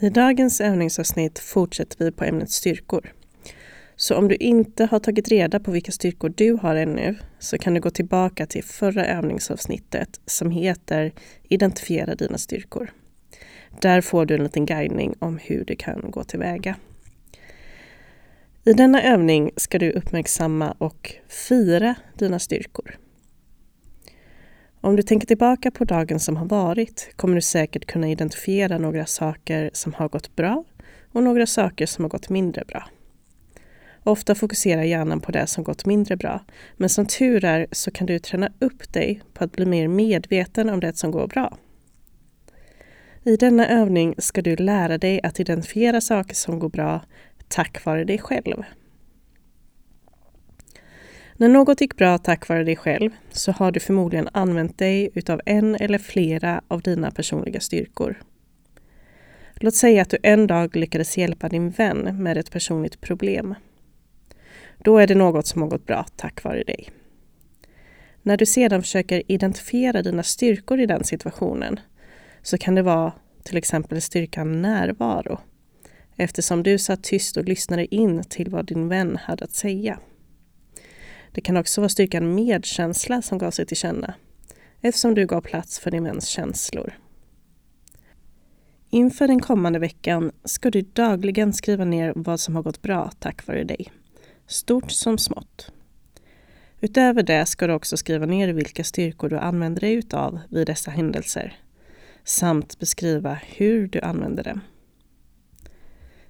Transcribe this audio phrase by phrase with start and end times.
[0.00, 3.12] I dagens övningsavsnitt fortsätter vi på ämnet styrkor.
[3.96, 7.74] Så om du inte har tagit reda på vilka styrkor du har ännu så kan
[7.74, 11.12] du gå tillbaka till förra övningsavsnittet som heter
[11.48, 12.90] Identifiera dina styrkor.
[13.80, 16.76] Där får du en liten guidning om hur du kan gå tillväga.
[18.64, 22.98] I denna övning ska du uppmärksamma och fira dina styrkor.
[24.88, 29.06] Om du tänker tillbaka på dagen som har varit kommer du säkert kunna identifiera några
[29.06, 30.64] saker som har gått bra
[31.12, 32.88] och några saker som har gått mindre bra.
[34.04, 36.44] Ofta fokuserar hjärnan på det som gått mindre bra,
[36.76, 40.70] men som tur är så kan du träna upp dig på att bli mer medveten
[40.70, 41.58] om det som går bra.
[43.24, 47.00] I denna övning ska du lära dig att identifiera saker som går bra
[47.48, 48.62] tack vare dig själv.
[51.40, 55.40] När något gick bra tack vare dig själv så har du förmodligen använt dig utav
[55.46, 58.20] en eller flera av dina personliga styrkor.
[59.54, 63.54] Låt säga att du en dag lyckades hjälpa din vän med ett personligt problem.
[64.78, 66.88] Då är det något som har gått bra tack vare dig.
[68.22, 71.80] När du sedan försöker identifiera dina styrkor i den situationen
[72.42, 75.40] så kan det vara till exempel styrkan närvaro
[76.16, 79.98] eftersom du satt tyst och lyssnade in till vad din vän hade att säga.
[81.32, 84.14] Det kan också vara styrkan medkänsla som gav sig till känna
[84.80, 86.92] eftersom du gav plats för din väns känslor.
[88.90, 93.46] Inför den kommande veckan ska du dagligen skriva ner vad som har gått bra tack
[93.46, 93.92] vare dig,
[94.46, 95.72] stort som smått.
[96.80, 100.90] Utöver det ska du också skriva ner vilka styrkor du använder dig utav vid dessa
[100.90, 101.56] händelser
[102.24, 104.60] samt beskriva hur du använder dem.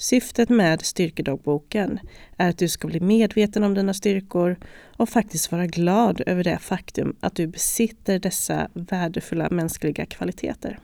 [0.00, 1.98] Syftet med styrkedagboken
[2.36, 4.56] är att du ska bli medveten om dina styrkor
[4.96, 10.78] och faktiskt vara glad över det faktum att du besitter dessa värdefulla mänskliga kvaliteter.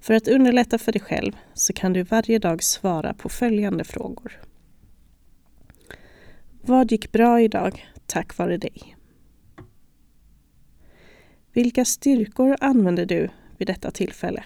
[0.00, 4.40] För att underlätta för dig själv så kan du varje dag svara på följande frågor.
[6.62, 8.96] Vad gick bra idag tack vare dig?
[11.52, 14.44] Vilka styrkor använder du vid detta tillfälle?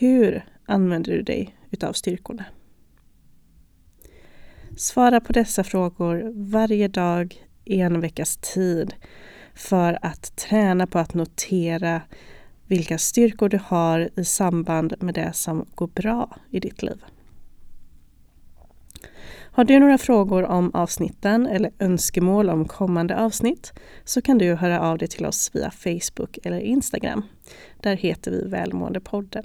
[0.00, 2.44] Hur använder du dig utav styrkorna?
[4.76, 8.94] Svara på dessa frågor varje dag i en veckas tid
[9.54, 12.02] för att träna på att notera
[12.66, 17.04] vilka styrkor du har i samband med det som går bra i ditt liv.
[19.52, 23.72] Har du några frågor om avsnitten eller önskemål om kommande avsnitt
[24.04, 27.22] så kan du höra av dig till oss via Facebook eller Instagram.
[27.80, 29.44] Där heter vi Välmåendepodden.